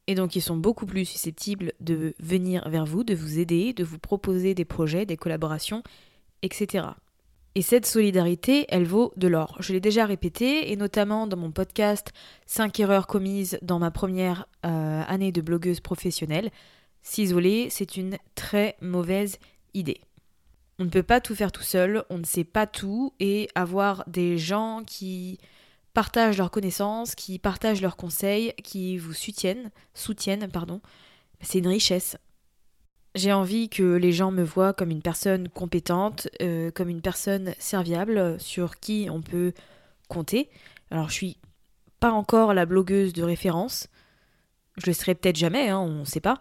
Et 0.08 0.16
donc 0.16 0.34
ils 0.34 0.42
sont 0.42 0.56
beaucoup 0.56 0.86
plus 0.86 1.04
susceptibles 1.04 1.74
de 1.78 2.16
venir 2.18 2.68
vers 2.68 2.86
vous, 2.86 3.04
de 3.04 3.14
vous 3.14 3.38
aider, 3.38 3.72
de 3.72 3.84
vous 3.84 4.00
proposer 4.00 4.56
des 4.56 4.64
projets, 4.64 5.06
des 5.06 5.16
collaborations, 5.16 5.84
etc. 6.42 6.88
Et 7.58 7.62
cette 7.62 7.86
solidarité, 7.86 8.66
elle 8.68 8.86
vaut 8.86 9.12
de 9.16 9.26
l'or. 9.26 9.56
Je 9.58 9.72
l'ai 9.72 9.80
déjà 9.80 10.06
répété, 10.06 10.70
et 10.70 10.76
notamment 10.76 11.26
dans 11.26 11.36
mon 11.36 11.50
podcast 11.50 12.12
5 12.46 12.78
erreurs 12.78 13.08
commises 13.08 13.58
dans 13.62 13.80
ma 13.80 13.90
première 13.90 14.46
euh, 14.64 15.02
année 15.08 15.32
de 15.32 15.40
blogueuse 15.40 15.80
professionnelle. 15.80 16.52
S'isoler, 17.02 17.66
c'est 17.68 17.96
une 17.96 18.16
très 18.36 18.76
mauvaise 18.80 19.40
idée. 19.74 20.00
On 20.78 20.84
ne 20.84 20.88
peut 20.88 21.02
pas 21.02 21.20
tout 21.20 21.34
faire 21.34 21.50
tout 21.50 21.64
seul, 21.64 22.04
on 22.10 22.18
ne 22.18 22.24
sait 22.24 22.44
pas 22.44 22.68
tout, 22.68 23.12
et 23.18 23.48
avoir 23.56 24.04
des 24.06 24.38
gens 24.38 24.84
qui 24.86 25.40
partagent 25.94 26.38
leurs 26.38 26.52
connaissances, 26.52 27.16
qui 27.16 27.40
partagent 27.40 27.82
leurs 27.82 27.96
conseils, 27.96 28.52
qui 28.62 28.98
vous 28.98 29.14
soutiennent, 29.14 29.72
soutiennent, 29.94 30.48
pardon, 30.48 30.80
c'est 31.40 31.58
une 31.58 31.66
richesse. 31.66 32.18
J'ai 33.18 33.32
envie 33.32 33.68
que 33.68 33.96
les 33.96 34.12
gens 34.12 34.30
me 34.30 34.44
voient 34.44 34.72
comme 34.72 34.92
une 34.92 35.02
personne 35.02 35.48
compétente, 35.48 36.28
euh, 36.40 36.70
comme 36.70 36.88
une 36.88 37.00
personne 37.00 37.52
serviable 37.58 38.38
sur 38.38 38.78
qui 38.78 39.08
on 39.10 39.22
peut 39.22 39.54
compter. 40.06 40.48
Alors 40.92 41.08
je 41.08 41.14
suis 41.14 41.36
pas 41.98 42.12
encore 42.12 42.54
la 42.54 42.64
blogueuse 42.64 43.12
de 43.12 43.24
référence. 43.24 43.88
Je 44.76 44.86
le 44.86 44.92
serai 44.92 45.16
peut-être 45.16 45.34
jamais, 45.34 45.68
hein, 45.68 45.80
on 45.80 46.00
ne 46.00 46.04
sait 46.04 46.20
pas. 46.20 46.40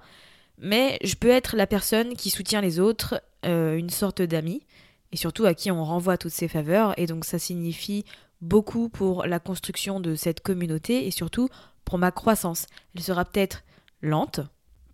Mais 0.59 0.99
je 1.03 1.15
peux 1.15 1.31
être 1.31 1.55
la 1.55 1.65
personne 1.65 2.13
qui 2.13 2.29
soutient 2.29 2.61
les 2.61 2.79
autres, 2.79 3.23
euh, 3.43 3.75
une 3.75 3.89
sorte 3.89 4.21
d'ami, 4.21 4.61
et 5.11 5.17
surtout 5.17 5.45
à 5.45 5.55
qui 5.55 5.71
on 5.71 5.83
renvoie 5.83 6.19
toutes 6.19 6.31
ces 6.31 6.47
faveurs. 6.47 6.93
Et 6.99 7.07
donc 7.07 7.25
ça 7.25 7.39
signifie 7.39 8.05
beaucoup 8.41 8.87
pour 8.87 9.25
la 9.25 9.39
construction 9.39 9.99
de 9.99 10.13
cette 10.13 10.41
communauté 10.41 11.07
et 11.07 11.11
surtout 11.11 11.49
pour 11.85 11.97
ma 11.97 12.11
croissance. 12.11 12.67
Elle 12.95 13.01
sera 13.01 13.25
peut-être 13.25 13.63
lente, 14.03 14.41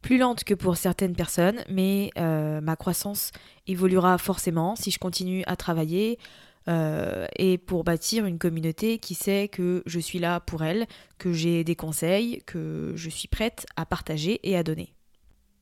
plus 0.04 0.20
lente 0.20 0.44
que 0.44 0.54
pour 0.54 0.78
certaines 0.78 1.16
personnes, 1.16 1.64
mais 1.70 2.12
euh, 2.20 2.62
ma 2.62 2.76
croissance 2.76 3.32
évoluera 3.66 4.20
forcément 4.20 4.76
si 4.76 4.92
je 4.92 5.00
continue 5.00 5.44
à 5.48 5.56
travailler 5.56 6.20
euh, 6.68 7.26
et 7.38 7.58
pour 7.58 7.84
bâtir 7.84 8.26
une 8.26 8.38
communauté 8.38 9.00
qui 9.00 9.16
sait 9.16 9.48
que 9.48 9.82
je 9.86 10.00
suis 10.00 10.20
là 10.20 10.40
pour 10.42 10.64
elle, 10.64 10.86
que 11.18 11.34
j'ai 11.34 11.64
des 11.64 11.76
conseils, 11.76 12.44
que 12.46 12.94
je 12.96 13.10
suis 13.10 13.28
prête 13.28 13.66
à 13.76 13.86
partager 13.86 14.40
et 14.44 14.56
à 14.56 14.64
donner. 14.64 14.94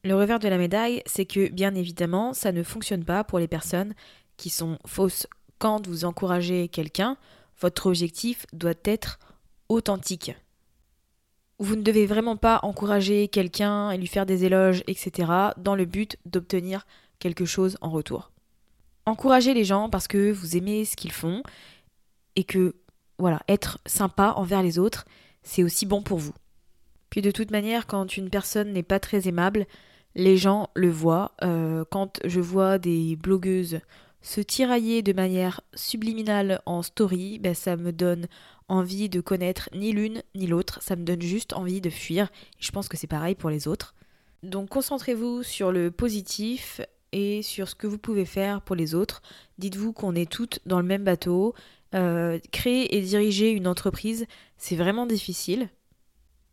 Le 0.03 0.15
revers 0.15 0.39
de 0.39 0.47
la 0.47 0.57
médaille, 0.57 1.03
c'est 1.05 1.25
que 1.25 1.47
bien 1.49 1.75
évidemment, 1.75 2.33
ça 2.33 2.51
ne 2.51 2.63
fonctionne 2.63 3.05
pas 3.05 3.23
pour 3.23 3.37
les 3.37 3.47
personnes 3.47 3.93
qui 4.37 4.49
sont 4.49 4.79
fausses. 4.87 5.27
Quand 5.59 5.87
vous 5.87 6.05
encouragez 6.05 6.67
quelqu'un, 6.67 7.17
votre 7.59 7.85
objectif 7.85 8.47
doit 8.53 8.73
être 8.85 9.19
authentique. 9.69 10.31
Vous 11.61 11.75
ne 11.75 11.83
devez 11.83 12.07
vraiment 12.07 12.37
pas 12.37 12.59
encourager 12.63 13.27
quelqu'un 13.27 13.91
et 13.91 13.97
lui 13.99 14.07
faire 14.07 14.25
des 14.25 14.45
éloges, 14.45 14.83
etc., 14.87 15.31
dans 15.57 15.75
le 15.75 15.85
but 15.85 16.17
d'obtenir 16.25 16.87
quelque 17.19 17.45
chose 17.45 17.77
en 17.81 17.91
retour. 17.91 18.31
Encouragez 19.05 19.53
les 19.53 19.63
gens 19.63 19.87
parce 19.87 20.07
que 20.07 20.31
vous 20.31 20.57
aimez 20.57 20.85
ce 20.85 20.95
qu'ils 20.95 21.11
font 21.11 21.43
et 22.35 22.45
que, 22.45 22.73
voilà, 23.19 23.43
être 23.47 23.77
sympa 23.85 24.33
envers 24.37 24.63
les 24.63 24.79
autres, 24.79 25.05
c'est 25.43 25.61
aussi 25.61 25.85
bon 25.85 26.01
pour 26.01 26.17
vous. 26.17 26.33
Puis 27.11 27.21
de 27.21 27.29
toute 27.29 27.51
manière, 27.51 27.85
quand 27.85 28.17
une 28.17 28.31
personne 28.31 28.73
n'est 28.73 28.81
pas 28.81 28.99
très 28.99 29.27
aimable, 29.27 29.67
les 30.15 30.37
gens 30.37 30.71
le 30.73 30.89
voient. 30.89 31.33
Euh, 31.43 31.85
quand 31.91 32.19
je 32.25 32.39
vois 32.39 32.79
des 32.79 33.15
blogueuses 33.17 33.81
se 34.21 34.41
tirailler 34.41 35.01
de 35.01 35.13
manière 35.13 35.61
subliminale 35.73 36.61
en 36.65 36.81
story, 36.83 37.39
ben 37.39 37.53
ça 37.53 37.75
me 37.75 37.91
donne 37.91 38.27
envie 38.67 39.09
de 39.09 39.19
connaître 39.19 39.69
ni 39.73 39.91
l'une 39.91 40.21
ni 40.35 40.47
l'autre, 40.47 40.81
ça 40.81 40.95
me 40.95 41.03
donne 41.03 41.21
juste 41.21 41.53
envie 41.53 41.81
de 41.81 41.89
fuir. 41.89 42.29
Je 42.59 42.71
pense 42.71 42.87
que 42.87 42.97
c'est 42.97 43.07
pareil 43.07 43.35
pour 43.35 43.49
les 43.49 43.67
autres. 43.67 43.95
Donc 44.43 44.69
concentrez-vous 44.69 45.43
sur 45.43 45.71
le 45.71 45.91
positif 45.91 46.81
et 47.11 47.41
sur 47.41 47.67
ce 47.67 47.75
que 47.75 47.87
vous 47.87 47.97
pouvez 47.97 48.25
faire 48.25 48.61
pour 48.61 48.75
les 48.75 48.95
autres. 48.95 49.21
Dites-vous 49.57 49.93
qu'on 49.93 50.15
est 50.15 50.31
toutes 50.31 50.59
dans 50.65 50.79
le 50.79 50.85
même 50.85 51.03
bateau. 51.03 51.53
Euh, 51.93 52.39
créer 52.51 52.95
et 52.95 53.01
diriger 53.01 53.51
une 53.51 53.67
entreprise, 53.67 54.25
c'est 54.57 54.77
vraiment 54.77 55.05
difficile. 55.05 55.69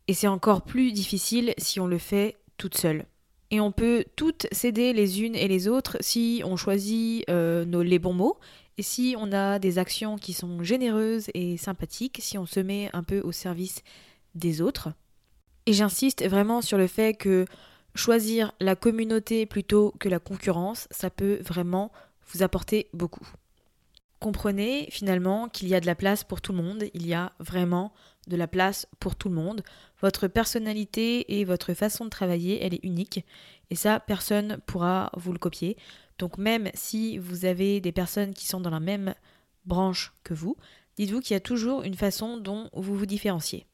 Et 0.08 0.14
c'est 0.14 0.26
encore 0.26 0.62
plus 0.62 0.90
difficile 0.90 1.54
si 1.58 1.78
on 1.78 1.86
le 1.86 1.98
fait 1.98 2.36
toute 2.56 2.76
seule. 2.76 3.06
Et 3.50 3.60
on 3.60 3.72
peut 3.72 4.04
toutes 4.16 4.46
s'aider 4.52 4.92
les 4.92 5.22
unes 5.22 5.34
et 5.34 5.48
les 5.48 5.68
autres 5.68 5.96
si 6.00 6.42
on 6.44 6.56
choisit 6.56 7.28
euh, 7.30 7.64
les 7.82 7.98
bons 7.98 8.12
mots 8.12 8.38
et 8.76 8.82
si 8.82 9.16
on 9.18 9.32
a 9.32 9.58
des 9.58 9.78
actions 9.78 10.16
qui 10.16 10.32
sont 10.32 10.62
généreuses 10.62 11.28
et 11.34 11.56
sympathiques, 11.56 12.18
si 12.20 12.38
on 12.38 12.46
se 12.46 12.60
met 12.60 12.90
un 12.92 13.02
peu 13.02 13.20
au 13.20 13.32
service 13.32 13.82
des 14.34 14.60
autres. 14.60 14.90
Et 15.66 15.72
j'insiste 15.72 16.26
vraiment 16.26 16.62
sur 16.62 16.78
le 16.78 16.86
fait 16.86 17.14
que 17.14 17.44
choisir 17.94 18.52
la 18.60 18.76
communauté 18.76 19.46
plutôt 19.46 19.92
que 19.98 20.08
la 20.08 20.20
concurrence, 20.20 20.86
ça 20.90 21.10
peut 21.10 21.40
vraiment 21.42 21.90
vous 22.32 22.42
apporter 22.42 22.88
beaucoup. 22.92 23.26
Comprenez 24.20 24.88
finalement 24.90 25.48
qu'il 25.48 25.68
y 25.68 25.74
a 25.74 25.80
de 25.80 25.86
la 25.86 25.94
place 25.94 26.22
pour 26.22 26.40
tout 26.40 26.52
le 26.52 26.62
monde, 26.62 26.84
il 26.94 27.06
y 27.06 27.14
a 27.14 27.32
vraiment 27.40 27.92
de 28.28 28.36
la 28.36 28.46
place 28.46 28.86
pour 29.00 29.16
tout 29.16 29.28
le 29.28 29.34
monde. 29.34 29.62
Votre 30.00 30.28
personnalité 30.28 31.38
et 31.38 31.44
votre 31.44 31.74
façon 31.74 32.04
de 32.04 32.10
travailler, 32.10 32.64
elle 32.64 32.74
est 32.74 32.84
unique 32.84 33.24
et 33.70 33.74
ça, 33.74 34.00
personne 34.00 34.58
pourra 34.66 35.10
vous 35.16 35.32
le 35.32 35.38
copier. 35.38 35.76
Donc 36.18 36.38
même 36.38 36.70
si 36.74 37.18
vous 37.18 37.44
avez 37.44 37.80
des 37.80 37.92
personnes 37.92 38.34
qui 38.34 38.46
sont 38.46 38.60
dans 38.60 38.70
la 38.70 38.80
même 38.80 39.14
branche 39.66 40.12
que 40.24 40.34
vous, 40.34 40.56
dites-vous 40.96 41.20
qu'il 41.20 41.34
y 41.34 41.36
a 41.36 41.40
toujours 41.40 41.82
une 41.82 41.94
façon 41.94 42.38
dont 42.38 42.70
vous 42.72 42.96
vous 42.96 43.06
différenciez. 43.06 43.66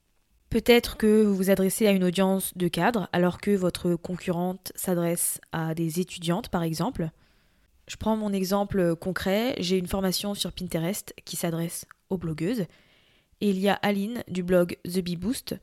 Peut-être 0.50 0.96
que 0.96 1.24
vous 1.24 1.34
vous 1.34 1.50
adressez 1.50 1.86
à 1.86 1.92
une 1.92 2.04
audience 2.04 2.56
de 2.56 2.68
cadre 2.68 3.08
alors 3.12 3.40
que 3.40 3.50
votre 3.50 3.94
concurrente 3.96 4.72
s'adresse 4.74 5.40
à 5.52 5.74
des 5.74 6.00
étudiantes 6.00 6.48
par 6.48 6.62
exemple. 6.62 7.10
Je 7.86 7.96
prends 7.96 8.16
mon 8.16 8.32
exemple 8.32 8.96
concret, 8.96 9.56
j'ai 9.58 9.78
une 9.78 9.88
formation 9.88 10.34
sur 10.34 10.52
Pinterest 10.52 11.14
qui 11.24 11.36
s'adresse 11.36 11.86
aux 12.08 12.18
blogueuses 12.18 12.66
et 13.40 13.50
il 13.50 13.58
y 13.58 13.68
a 13.68 13.74
Aline 13.74 14.22
du 14.28 14.42
blog 14.42 14.76
The 14.84 15.00
Bee 15.00 15.16
Boost, 15.16 15.56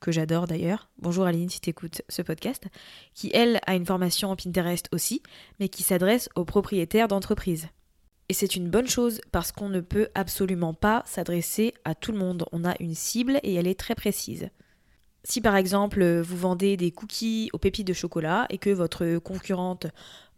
que 0.00 0.12
j'adore 0.12 0.46
d'ailleurs. 0.46 0.90
Bonjour 0.98 1.24
Aline 1.26 1.48
si 1.48 1.60
tu 1.60 1.70
écoutes 1.70 2.02
ce 2.08 2.22
podcast, 2.22 2.66
qui 3.14 3.30
elle 3.34 3.60
a 3.66 3.74
une 3.74 3.86
formation 3.86 4.30
en 4.30 4.36
Pinterest 4.36 4.88
aussi, 4.92 5.22
mais 5.58 5.68
qui 5.68 5.82
s'adresse 5.82 6.28
aux 6.36 6.44
propriétaires 6.44 7.08
d'entreprises. 7.08 7.68
Et 8.28 8.34
c'est 8.34 8.56
une 8.56 8.68
bonne 8.68 8.88
chose 8.88 9.20
parce 9.30 9.52
qu'on 9.52 9.68
ne 9.68 9.80
peut 9.80 10.08
absolument 10.14 10.74
pas 10.74 11.02
s'adresser 11.06 11.74
à 11.84 11.94
tout 11.94 12.12
le 12.12 12.18
monde. 12.18 12.44
On 12.52 12.64
a 12.64 12.74
une 12.80 12.94
cible 12.94 13.38
et 13.42 13.54
elle 13.54 13.68
est 13.68 13.78
très 13.78 13.94
précise. 13.94 14.48
Si 15.22 15.40
par 15.40 15.56
exemple 15.56 16.04
vous 16.20 16.36
vendez 16.36 16.76
des 16.76 16.92
cookies 16.92 17.50
aux 17.52 17.58
pépites 17.58 17.86
de 17.86 17.92
chocolat 17.92 18.46
et 18.48 18.58
que 18.58 18.70
votre 18.70 19.18
concurrente 19.18 19.86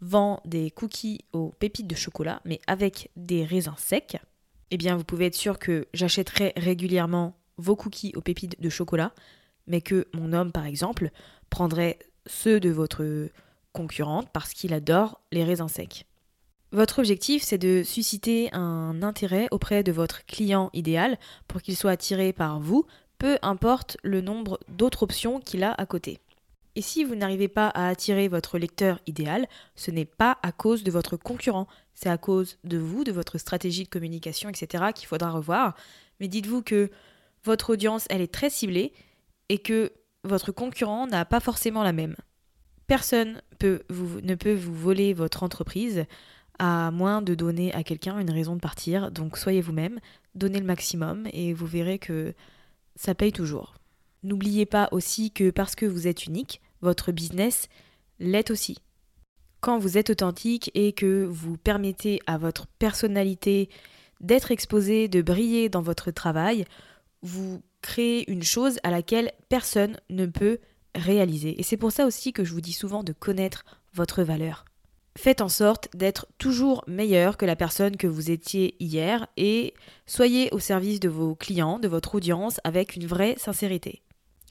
vend 0.01 0.41
des 0.45 0.71
cookies 0.71 1.19
aux 1.31 1.49
pépites 1.59 1.87
de 1.87 1.95
chocolat 1.95 2.41
mais 2.45 2.59
avec 2.65 3.11
des 3.15 3.43
raisins 3.43 3.75
secs, 3.77 4.17
eh 4.71 4.77
bien 4.77 4.95
vous 4.95 5.03
pouvez 5.03 5.27
être 5.27 5.35
sûr 5.35 5.59
que 5.59 5.87
j'achèterai 5.93 6.53
régulièrement 6.55 7.35
vos 7.57 7.75
cookies 7.75 8.13
aux 8.15 8.21
pépites 8.21 8.61
de 8.61 8.69
chocolat, 8.69 9.13
mais 9.67 9.81
que 9.81 10.07
mon 10.13 10.33
homme 10.33 10.51
par 10.51 10.65
exemple 10.65 11.11
prendrait 11.49 11.99
ceux 12.25 12.59
de 12.59 12.69
votre 12.69 13.29
concurrente 13.73 14.29
parce 14.33 14.53
qu'il 14.53 14.73
adore 14.73 15.21
les 15.31 15.43
raisins 15.43 15.67
secs. 15.67 16.05
Votre 16.71 16.99
objectif, 16.99 17.41
c'est 17.43 17.57
de 17.57 17.81
susciter 17.83 18.53
un 18.53 19.01
intérêt 19.01 19.47
auprès 19.49 19.81
de 19.81 19.91
votre 19.91 20.25
client 20.25 20.69
idéal 20.73 21.17
pour 21.47 21.61
qu'il 21.61 21.75
soit 21.75 21.91
attiré 21.91 22.31
par 22.31 22.59
vous, 22.59 22.85
peu 23.17 23.39
importe 23.41 23.97
le 24.03 24.21
nombre 24.21 24.59
d'autres 24.69 25.03
options 25.03 25.39
qu'il 25.39 25.63
a 25.63 25.71
à 25.71 25.85
côté. 25.87 26.19
Et 26.79 26.81
si 26.81 27.03
vous 27.03 27.15
n'arrivez 27.15 27.49
pas 27.49 27.67
à 27.67 27.89
attirer 27.89 28.29
votre 28.29 28.57
lecteur 28.57 29.01
idéal, 29.05 29.49
ce 29.75 29.91
n'est 29.91 30.05
pas 30.05 30.37
à 30.43 30.53
cause 30.53 30.81
de 30.85 30.91
votre 30.91 31.17
concurrent, 31.17 31.67
c'est 31.93 32.07
à 32.07 32.17
cause 32.17 32.57
de 32.63 32.77
vous, 32.77 33.03
de 33.03 33.11
votre 33.11 33.37
stratégie 33.37 33.83
de 33.83 33.89
communication, 33.89 34.47
etc. 34.47 34.85
qu'il 34.95 35.05
faudra 35.05 35.29
revoir. 35.29 35.75
Mais 36.21 36.29
dites-vous 36.29 36.61
que 36.61 36.89
votre 37.43 37.71
audience, 37.73 38.05
elle 38.09 38.21
est 38.21 38.33
très 38.33 38.49
ciblée 38.49 38.93
et 39.49 39.57
que 39.57 39.91
votre 40.23 40.53
concurrent 40.53 41.05
n'a 41.05 41.25
pas 41.25 41.41
forcément 41.41 41.83
la 41.83 41.91
même. 41.91 42.15
Personne 42.87 43.41
ne 43.61 44.35
peut 44.35 44.53
vous 44.53 44.73
voler 44.73 45.13
votre 45.13 45.43
entreprise 45.43 46.05
à 46.59 46.91
moins 46.91 47.21
de 47.21 47.35
donner 47.35 47.73
à 47.73 47.83
quelqu'un 47.83 48.19
une 48.19 48.31
raison 48.31 48.55
de 48.55 48.61
partir. 48.61 49.11
Donc 49.11 49.37
soyez 49.37 49.59
vous-même, 49.59 49.99
donnez 50.33 50.61
le 50.61 50.65
maximum 50.65 51.27
et 51.33 51.51
vous 51.51 51.67
verrez 51.67 51.99
que 51.99 52.33
ça 52.95 53.15
paye 53.15 53.33
toujours. 53.33 53.75
N'oubliez 54.23 54.65
pas 54.65 54.87
aussi 54.93 55.31
que 55.31 55.49
parce 55.49 55.75
que 55.75 55.85
vous 55.85 56.07
êtes 56.07 56.25
unique, 56.25 56.61
votre 56.81 57.11
business 57.11 57.67
l'est 58.19 58.51
aussi. 58.51 58.77
Quand 59.61 59.77
vous 59.77 59.97
êtes 59.97 60.09
authentique 60.09 60.71
et 60.73 60.93
que 60.93 61.25
vous 61.25 61.57
permettez 61.57 62.19
à 62.27 62.37
votre 62.37 62.67
personnalité 62.67 63.69
d'être 64.21 64.51
exposée, 64.51 65.07
de 65.07 65.21
briller 65.21 65.69
dans 65.69 65.81
votre 65.81 66.11
travail, 66.11 66.65
vous 67.21 67.61
créez 67.81 68.29
une 68.31 68.43
chose 68.43 68.79
à 68.83 68.91
laquelle 68.91 69.31
personne 69.49 69.97
ne 70.09 70.25
peut 70.25 70.59
réaliser. 70.95 71.59
Et 71.59 71.63
c'est 71.63 71.77
pour 71.77 71.91
ça 71.91 72.05
aussi 72.05 72.33
que 72.33 72.43
je 72.43 72.53
vous 72.53 72.61
dis 72.61 72.73
souvent 72.73 73.03
de 73.03 73.13
connaître 73.13 73.65
votre 73.93 74.23
valeur. 74.23 74.65
Faites 75.17 75.41
en 75.41 75.49
sorte 75.49 75.89
d'être 75.95 76.27
toujours 76.37 76.83
meilleur 76.87 77.35
que 77.35 77.45
la 77.45 77.55
personne 77.55 77.97
que 77.97 78.07
vous 78.07 78.31
étiez 78.31 78.75
hier 78.79 79.27
et 79.35 79.73
soyez 80.05 80.49
au 80.53 80.59
service 80.59 80.99
de 80.99 81.09
vos 81.09 81.35
clients, 81.35 81.79
de 81.79 81.87
votre 81.87 82.15
audience 82.15 82.61
avec 82.63 82.95
une 82.95 83.05
vraie 83.05 83.35
sincérité. 83.37 84.01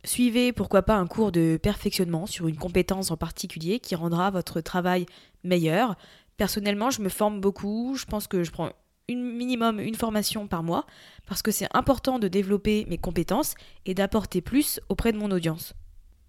Suivez 0.04 0.52
pourquoi 0.52 0.82
pas 0.82 0.96
un 0.96 1.06
cours 1.06 1.32
de 1.32 1.58
perfectionnement 1.60 2.26
sur 2.26 2.48
une 2.48 2.56
compétence 2.56 3.10
en 3.10 3.16
particulier 3.16 3.80
qui 3.80 3.94
rendra 3.94 4.30
votre 4.30 4.60
travail 4.60 5.06
meilleur. 5.44 5.96
Personnellement, 6.36 6.90
je 6.90 7.02
me 7.02 7.08
forme 7.08 7.40
beaucoup, 7.40 7.96
je 7.96 8.04
pense 8.04 8.26
que 8.26 8.44
je 8.44 8.50
prends 8.50 8.70
minimum 9.08 9.80
une 9.80 9.94
formation 9.94 10.46
par 10.46 10.62
mois 10.62 10.86
parce 11.26 11.42
que 11.42 11.50
c'est 11.50 11.68
important 11.74 12.18
de 12.18 12.28
développer 12.28 12.86
mes 12.88 12.98
compétences 12.98 13.54
et 13.86 13.94
d'apporter 13.94 14.40
plus 14.40 14.80
auprès 14.88 15.12
de 15.12 15.18
mon 15.18 15.30
audience. 15.30 15.74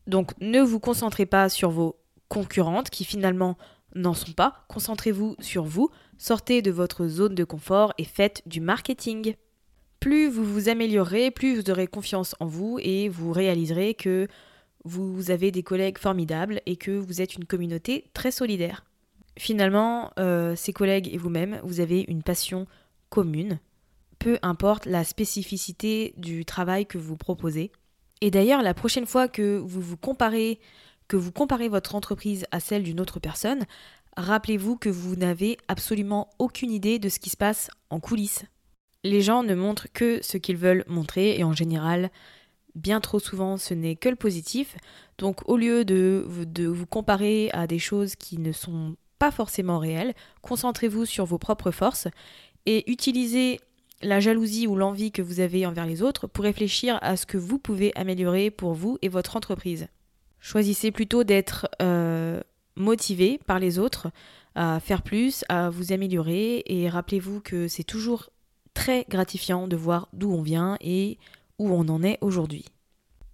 Donc 0.07 0.31
ne 0.39 0.61
vous 0.61 0.79
concentrez 0.79 1.25
pas 1.25 1.49
sur 1.49 1.69
vos 1.69 1.99
concurrentes 2.29 2.89
qui 2.89 3.05
finalement 3.05 3.57
n'en 3.95 4.13
sont 4.13 4.33
pas, 4.33 4.65
concentrez-vous 4.69 5.35
sur 5.39 5.63
vous, 5.63 5.89
sortez 6.17 6.61
de 6.61 6.71
votre 6.71 7.07
zone 7.07 7.35
de 7.35 7.43
confort 7.43 7.93
et 7.97 8.03
faites 8.03 8.43
du 8.45 8.61
marketing. 8.61 9.35
Plus 9.99 10.29
vous 10.29 10.45
vous 10.45 10.69
améliorerez, 10.69 11.31
plus 11.31 11.59
vous 11.59 11.71
aurez 11.71 11.87
confiance 11.87 12.35
en 12.39 12.45
vous 12.45 12.79
et 12.81 13.09
vous 13.09 13.31
réaliserez 13.33 13.93
que 13.93 14.27
vous 14.85 15.29
avez 15.29 15.51
des 15.51 15.63
collègues 15.63 15.97
formidables 15.97 16.61
et 16.65 16.77
que 16.77 16.91
vous 16.91 17.21
êtes 17.21 17.35
une 17.35 17.45
communauté 17.45 18.09
très 18.13 18.31
solidaire. 18.31 18.85
Finalement, 19.37 20.11
euh, 20.19 20.55
ces 20.55 20.73
collègues 20.73 21.09
et 21.13 21.17
vous-même, 21.17 21.59
vous 21.63 21.79
avez 21.79 22.05
une 22.07 22.23
passion 22.23 22.65
commune. 23.09 23.59
peu 24.19 24.37
importe 24.41 24.85
la 24.85 25.05
spécificité 25.05 26.13
du 26.17 26.43
travail 26.43 26.85
que 26.85 26.97
vous 26.97 27.15
proposez. 27.15 27.71
Et 28.19 28.31
d'ailleurs, 28.31 28.61
la 28.61 28.73
prochaine 28.73 29.05
fois 29.05 29.29
que 29.29 29.57
vous 29.57 29.79
vous 29.79 29.95
comparez, 29.95 30.59
que 31.07 31.15
vous 31.15 31.31
comparez 31.31 31.69
votre 31.69 31.95
entreprise 31.95 32.45
à 32.51 32.59
celle 32.59 32.83
d'une 32.83 32.99
autre 32.99 33.21
personne, 33.21 33.65
rappelez-vous 34.17 34.75
que 34.75 34.89
vous 34.89 35.15
n'avez 35.15 35.57
absolument 35.69 36.29
aucune 36.37 36.71
idée 36.71 36.99
de 36.99 37.07
ce 37.07 37.19
qui 37.19 37.29
se 37.29 37.37
passe 37.37 37.69
en 37.89 38.01
coulisses. 38.01 38.43
Les 39.03 39.21
gens 39.21 39.43
ne 39.43 39.55
montrent 39.55 39.87
que 39.93 40.19
ce 40.21 40.37
qu'ils 40.37 40.57
veulent 40.57 40.83
montrer 40.87 41.37
et 41.37 41.43
en 41.43 41.53
général, 41.53 42.11
bien 42.75 42.99
trop 42.99 43.19
souvent, 43.19 43.57
ce 43.57 43.73
n'est 43.73 43.95
que 43.95 44.09
le 44.09 44.15
positif. 44.15 44.75
Donc 45.17 45.47
au 45.47 45.57
lieu 45.57 45.85
de, 45.85 46.25
vous 46.25 46.85
comparer 46.85 47.49
à 47.51 47.67
des 47.67 47.79
choses 47.79 48.15
qui 48.15 48.37
ne 48.37 48.51
sont 48.51 48.95
pas 49.17 49.31
forcément 49.31 49.79
réelles, 49.79 50.13
concentrez-vous 50.41 51.05
sur 51.05 51.25
vos 51.25 51.37
propres 51.37 51.71
forces 51.71 52.07
et 52.65 52.89
utilisez 52.91 53.59
la 54.01 54.19
jalousie 54.19 54.67
ou 54.67 54.75
l'envie 54.75 55.11
que 55.11 55.21
vous 55.21 55.41
avez 55.41 55.65
envers 55.65 55.85
les 55.85 56.01
autres 56.01 56.27
pour 56.27 56.45
réfléchir 56.45 56.99
à 57.01 57.17
ce 57.17 57.25
que 57.25 57.37
vous 57.37 57.59
pouvez 57.59 57.93
améliorer 57.97 58.49
pour 58.49 58.73
vous 58.73 58.97
et 59.01 59.09
votre 59.09 59.35
entreprise. 59.35 59.87
Choisissez 60.39 60.91
plutôt 60.91 61.25
d'être 61.25 61.67
euh, 61.81 62.39
motivé 62.77 63.39
par 63.45 63.59
les 63.59 63.77
autres 63.77 64.09
à 64.55 64.79
faire 64.79 65.01
plus, 65.01 65.43
à 65.49 65.69
vous 65.69 65.91
améliorer 65.91 66.63
et 66.65 66.89
rappelez-vous 66.89 67.41
que 67.41 67.67
c'est 67.67 67.83
toujours 67.83 68.29
très 68.73 69.05
gratifiant 69.09 69.67
de 69.67 69.75
voir 69.75 70.07
d'où 70.13 70.31
on 70.31 70.41
vient 70.41 70.77
et 70.81 71.17
où 71.57 71.69
on 71.71 71.87
en 71.89 72.03
est 72.03 72.17
aujourd'hui. 72.21 72.65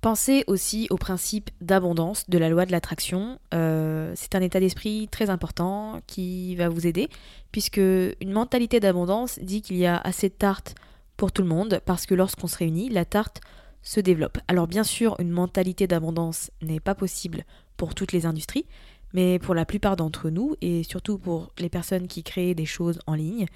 Pensez 0.06 0.44
aussi 0.46 0.86
au 0.92 0.98
principe 0.98 1.50
d'abondance 1.62 2.30
de 2.30 2.38
la 2.38 2.50
loi 2.50 2.68
de 2.68 2.72
l'attraction. 2.72 3.40
Euh, 3.56 4.12
c'est 4.16 4.36
un 4.36 4.42
état 4.42 4.60
d'esprit 4.60 5.08
très 5.10 5.32
important 5.32 6.00
qui 6.06 6.56
va 6.56 6.70
vous 6.70 6.86
aider, 6.86 7.10
puisque 7.52 7.78
une 7.78 8.32
mentalité 8.32 8.80
d'abondance 8.80 9.40
dit 9.42 9.64
qu'il 9.64 9.78
y 9.78 9.88
a 9.88 9.98
assez 9.98 10.30
de 10.30 10.36
tarte 10.36 10.76
pour 11.18 11.32
tout 11.32 11.42
le 11.42 11.48
monde, 11.48 11.82
parce 11.86 12.06
que 12.06 12.14
lorsqu'on 12.14 12.46
se 12.46 12.58
réunit, 12.58 12.90
la 12.90 13.04
tarte 13.04 13.42
se 13.82 14.00
développe. 14.00 14.38
Alors 14.48 14.68
bien 14.68 14.84
sûr, 14.84 15.16
une 15.20 15.32
mentalité 15.32 15.88
d'abondance 15.88 16.52
n'est 16.62 16.80
pas 16.80 16.94
possible 16.94 17.44
pour 17.76 17.96
toutes 17.96 18.12
les 18.12 18.28
industries, 18.28 18.68
mais 19.14 19.40
pour 19.40 19.56
la 19.56 19.66
plupart 19.66 19.96
d'entre 19.96 20.30
nous, 20.30 20.56
et 20.62 20.84
surtout 20.84 21.18
pour 21.18 21.52
les 21.58 21.70
personnes 21.70 22.08
qui 22.08 22.22
créent 22.22 22.54
des 22.54 22.66
choses 22.66 23.00
en 23.08 23.16
ligne, 23.16 23.48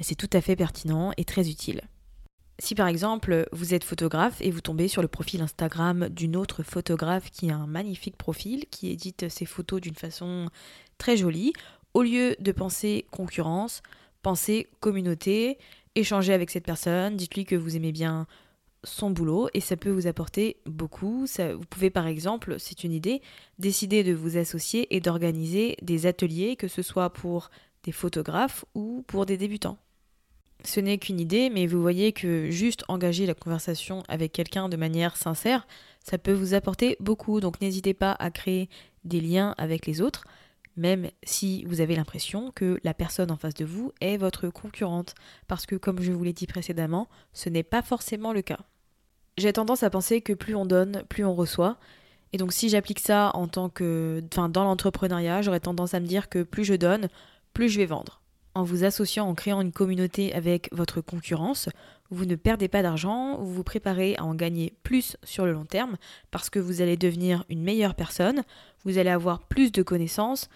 c'est 0.00 0.14
tout 0.14 0.30
à 0.32 0.40
fait 0.40 0.56
pertinent 0.56 1.12
et 1.16 1.24
très 1.24 1.48
utile. 1.48 1.82
Si 2.60 2.74
par 2.74 2.86
exemple 2.86 3.46
vous 3.52 3.74
êtes 3.74 3.84
photographe 3.84 4.40
et 4.40 4.50
vous 4.50 4.60
tombez 4.60 4.86
sur 4.86 5.02
le 5.02 5.08
profil 5.08 5.42
Instagram 5.42 6.08
d'une 6.08 6.36
autre 6.36 6.62
photographe 6.62 7.30
qui 7.30 7.50
a 7.50 7.56
un 7.56 7.66
magnifique 7.66 8.16
profil, 8.16 8.66
qui 8.70 8.90
édite 8.90 9.28
ses 9.28 9.44
photos 9.44 9.80
d'une 9.80 9.96
façon 9.96 10.48
très 10.98 11.16
jolie, 11.16 11.52
au 11.94 12.02
lieu 12.02 12.36
de 12.38 12.52
penser 12.52 13.06
concurrence, 13.10 13.82
pensez 14.22 14.68
communauté, 14.80 15.58
échangez 15.96 16.32
avec 16.32 16.50
cette 16.50 16.64
personne, 16.64 17.16
dites-lui 17.16 17.44
que 17.44 17.56
vous 17.56 17.76
aimez 17.76 17.92
bien 17.92 18.26
son 18.84 19.10
boulot 19.10 19.48
et 19.54 19.60
ça 19.60 19.76
peut 19.76 19.90
vous 19.90 20.06
apporter 20.06 20.58
beaucoup. 20.66 21.26
vous 21.26 21.66
pouvez 21.70 21.90
par 21.90 22.06
exemple, 22.06 22.56
c'est 22.58 22.84
une 22.84 22.92
idée, 22.92 23.22
décider 23.58 24.04
de 24.04 24.12
vous 24.12 24.36
associer 24.36 24.94
et 24.94 25.00
d'organiser 25.00 25.76
des 25.82 26.06
ateliers, 26.06 26.56
que 26.56 26.68
ce 26.68 26.82
soit 26.82 27.10
pour 27.10 27.50
des 27.84 27.92
photographes 27.92 28.64
ou 28.74 29.04
pour 29.06 29.26
des 29.26 29.36
débutants. 29.36 29.78
Ce 30.64 30.80
n'est 30.80 30.98
qu'une 30.98 31.20
idée, 31.20 31.50
mais 31.50 31.66
vous 31.66 31.80
voyez 31.80 32.12
que 32.12 32.50
juste 32.50 32.84
engager 32.88 33.26
la 33.26 33.34
conversation 33.34 34.02
avec 34.08 34.32
quelqu'un 34.32 34.68
de 34.68 34.76
manière 34.76 35.16
sincère, 35.16 35.66
ça 36.02 36.16
peut 36.16 36.32
vous 36.32 36.54
apporter 36.54 36.96
beaucoup. 37.00 37.40
Donc 37.40 37.60
n'hésitez 37.60 37.92
pas 37.92 38.12
à 38.12 38.30
créer 38.30 38.70
des 39.04 39.20
liens 39.20 39.54
avec 39.58 39.86
les 39.86 40.00
autres, 40.00 40.24
même 40.76 41.10
si 41.22 41.64
vous 41.66 41.82
avez 41.82 41.94
l'impression 41.94 42.50
que 42.54 42.80
la 42.82 42.94
personne 42.94 43.30
en 43.30 43.36
face 43.36 43.54
de 43.54 43.66
vous 43.66 43.92
est 44.00 44.16
votre 44.16 44.48
concurrente. 44.48 45.14
Parce 45.48 45.66
que 45.66 45.76
comme 45.76 46.00
je 46.00 46.12
vous 46.12 46.24
l'ai 46.24 46.32
dit 46.32 46.46
précédemment, 46.46 47.08
ce 47.34 47.50
n'est 47.50 47.62
pas 47.62 47.82
forcément 47.82 48.32
le 48.32 48.42
cas. 48.42 48.60
J'ai 49.36 49.52
tendance 49.52 49.82
à 49.82 49.90
penser 49.90 50.22
que 50.22 50.32
plus 50.32 50.54
on 50.54 50.64
donne, 50.64 51.02
plus 51.10 51.24
on 51.24 51.34
reçoit. 51.34 51.78
Et 52.32 52.38
donc 52.38 52.52
si 52.52 52.70
j'applique 52.70 53.00
ça 53.00 53.30
en 53.34 53.48
tant 53.48 53.68
que. 53.68 54.22
Enfin, 54.32 54.48
dans 54.48 54.64
l'entrepreneuriat, 54.64 55.42
j'aurais 55.42 55.60
tendance 55.60 55.94
à 55.94 56.00
me 56.00 56.06
dire 56.06 56.28
que 56.28 56.42
plus 56.42 56.64
je 56.64 56.74
donne, 56.74 57.08
plus 57.54 57.70
je 57.70 57.78
vais 57.78 57.86
vendre 57.86 58.20
en 58.54 58.62
vous 58.62 58.84
associant, 58.84 59.28
en 59.28 59.34
créant 59.34 59.60
une 59.60 59.72
communauté 59.72 60.32
avec 60.32 60.68
votre 60.72 61.00
concurrence, 61.00 61.68
vous 62.10 62.24
ne 62.24 62.36
perdez 62.36 62.68
pas 62.68 62.82
d'argent, 62.82 63.36
vous 63.38 63.52
vous 63.52 63.64
préparez 63.64 64.14
à 64.16 64.24
en 64.24 64.34
gagner 64.34 64.74
plus 64.82 65.16
sur 65.24 65.44
le 65.44 65.52
long 65.52 65.64
terme 65.64 65.96
parce 66.30 66.50
que 66.50 66.60
vous 66.60 66.80
allez 66.80 66.96
devenir 66.96 67.44
une 67.48 67.62
meilleure 67.62 67.94
personne, 67.94 68.44
vous 68.84 68.98
allez 68.98 69.10
avoir 69.10 69.40
plus 69.48 69.72
de 69.72 69.82
connaissances 69.82 70.48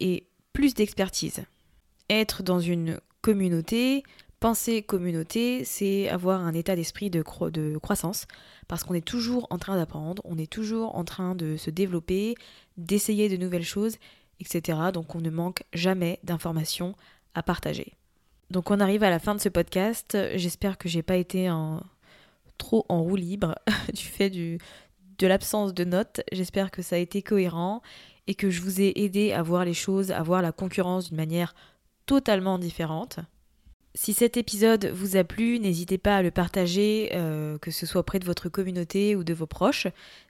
et 0.00 0.26
plus 0.52 0.74
d'expertise. 0.74 1.44
Être 2.10 2.42
dans 2.42 2.60
une 2.60 2.98
communauté, 3.20 4.02
penser 4.40 4.82
communauté, 4.82 5.64
c'est 5.64 6.08
avoir 6.08 6.40
un 6.40 6.54
état 6.54 6.74
d'esprit 6.74 7.10
de, 7.10 7.22
de 7.50 7.78
croissance 7.78 8.26
parce 8.66 8.82
qu'on 8.82 8.94
est 8.94 9.06
toujours 9.06 9.46
en 9.50 9.58
train 9.58 9.76
d'apprendre, 9.76 10.22
on 10.24 10.38
est 10.38 10.50
toujours 10.50 10.96
en 10.96 11.04
train 11.04 11.36
de 11.36 11.56
se 11.56 11.70
développer, 11.70 12.34
d'essayer 12.76 13.28
de 13.28 13.36
nouvelles 13.36 13.64
choses, 13.64 13.96
etc. 14.40 14.78
Donc 14.92 15.14
on 15.14 15.20
ne 15.20 15.30
manque 15.30 15.62
jamais 15.72 16.18
d'informations 16.22 16.94
à 17.34 17.42
partager. 17.42 17.94
Donc 18.50 18.70
on 18.70 18.80
arrive 18.80 19.02
à 19.02 19.10
la 19.10 19.18
fin 19.18 19.34
de 19.34 19.40
ce 19.40 19.48
podcast. 19.48 20.16
J'espère 20.34 20.78
que 20.78 20.88
j'ai 20.88 21.02
pas 21.02 21.16
été 21.16 21.50
trop 22.58 22.86
en 22.88 23.02
roue 23.02 23.16
libre 23.16 23.54
du 23.94 24.04
fait 24.04 24.30
de 24.30 25.26
l'absence 25.26 25.74
de 25.74 25.84
notes. 25.84 26.20
J'espère 26.32 26.70
que 26.70 26.82
ça 26.82 26.96
a 26.96 26.98
été 26.98 27.22
cohérent 27.22 27.82
et 28.26 28.34
que 28.34 28.50
je 28.50 28.60
vous 28.60 28.80
ai 28.80 28.92
aidé 28.96 29.32
à 29.32 29.42
voir 29.42 29.64
les 29.64 29.74
choses, 29.74 30.10
à 30.10 30.22
voir 30.22 30.42
la 30.42 30.52
concurrence 30.52 31.08
d'une 31.08 31.16
manière 31.16 31.54
totalement 32.06 32.58
différente. 32.58 33.20
Si 33.98 34.12
cet 34.12 34.36
épisode 34.36 34.90
vous 34.92 35.16
a 35.16 35.24
plu, 35.24 35.58
n'hésitez 35.58 35.96
pas 35.96 36.18
à 36.18 36.22
le 36.22 36.30
partager, 36.30 37.08
euh, 37.14 37.56
que 37.56 37.70
ce 37.70 37.86
soit 37.86 38.02
auprès 38.02 38.18
de 38.18 38.26
votre 38.26 38.50
communauté 38.50 39.16
ou 39.16 39.24
de 39.24 39.32
vos 39.32 39.46
proches. 39.46 39.86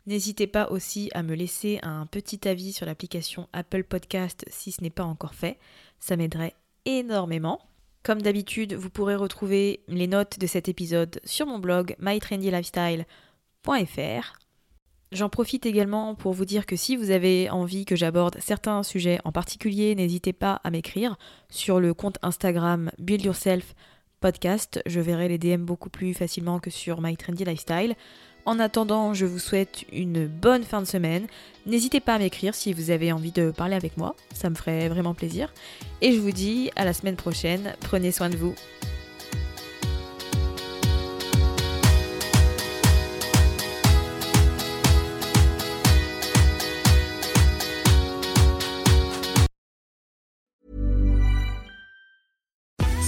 N'hésitez 0.06 0.46
pas 0.46 0.70
aussi 0.70 1.10
à 1.14 1.24
me 1.24 1.34
laisser 1.34 1.80
un 1.82 2.06
petit 2.06 2.46
avis 2.46 2.72
sur 2.72 2.86
l'application 2.86 3.48
Apple 3.52 3.82
Podcast 3.82 4.44
si 4.50 4.70
ce 4.70 4.84
n'est 4.84 4.90
pas 4.90 5.02
encore 5.02 5.34
fait. 5.34 5.58
Ça 5.98 6.16
m'aiderait 6.16 6.54
énormément. 6.84 7.58
Comme 8.04 8.22
d'habitude, 8.22 8.74
vous 8.74 8.88
pourrez 8.88 9.16
retrouver 9.16 9.80
les 9.88 10.06
notes 10.06 10.38
de 10.38 10.46
cet 10.46 10.68
épisode 10.68 11.20
sur 11.24 11.46
mon 11.46 11.58
blog 11.58 11.96
mytrendylifestyle.fr. 11.98 14.45
J'en 15.12 15.28
profite 15.28 15.66
également 15.66 16.14
pour 16.16 16.32
vous 16.32 16.44
dire 16.44 16.66
que 16.66 16.74
si 16.74 16.96
vous 16.96 17.10
avez 17.10 17.48
envie 17.48 17.84
que 17.84 17.94
j'aborde 17.94 18.36
certains 18.40 18.82
sujets 18.82 19.20
en 19.24 19.30
particulier, 19.30 19.94
n'hésitez 19.94 20.32
pas 20.32 20.60
à 20.64 20.70
m'écrire 20.70 21.16
sur 21.48 21.78
le 21.78 21.94
compte 21.94 22.18
Instagram 22.22 22.90
Build 22.98 23.24
Yourself 23.24 23.74
Podcast. 24.20 24.82
Je 24.84 24.98
verrai 24.98 25.28
les 25.28 25.38
DM 25.38 25.64
beaucoup 25.64 25.90
plus 25.90 26.12
facilement 26.12 26.58
que 26.58 26.70
sur 26.70 27.00
My 27.00 27.16
Lifestyle. 27.38 27.94
En 28.46 28.58
attendant, 28.58 29.12
je 29.12 29.26
vous 29.26 29.38
souhaite 29.38 29.84
une 29.92 30.26
bonne 30.26 30.62
fin 30.62 30.80
de 30.80 30.86
semaine. 30.86 31.26
N'hésitez 31.66 32.00
pas 32.00 32.14
à 32.14 32.18
m'écrire 32.18 32.54
si 32.54 32.72
vous 32.72 32.90
avez 32.90 33.12
envie 33.12 33.32
de 33.32 33.50
parler 33.50 33.74
avec 33.74 33.96
moi, 33.96 34.14
ça 34.34 34.50
me 34.50 34.54
ferait 34.54 34.88
vraiment 34.88 35.14
plaisir. 35.14 35.52
Et 36.00 36.12
je 36.12 36.20
vous 36.20 36.30
dis 36.30 36.70
à 36.76 36.84
la 36.84 36.92
semaine 36.92 37.16
prochaine, 37.16 37.74
prenez 37.80 38.12
soin 38.12 38.28
de 38.28 38.36
vous. 38.36 38.54